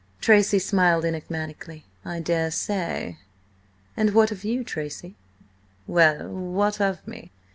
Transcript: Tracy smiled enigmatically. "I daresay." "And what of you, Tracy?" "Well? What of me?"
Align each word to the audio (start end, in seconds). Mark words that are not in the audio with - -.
Tracy 0.19 0.57
smiled 0.57 1.05
enigmatically. 1.05 1.85
"I 2.03 2.21
daresay." 2.21 3.17
"And 3.95 4.15
what 4.15 4.31
of 4.31 4.43
you, 4.43 4.63
Tracy?" 4.63 5.13
"Well? 5.85 6.27
What 6.27 6.81
of 6.81 7.07
me?" 7.07 7.29